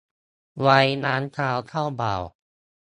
[0.59, 2.21] ไว้ล้างเท้าเจ้าบ่าว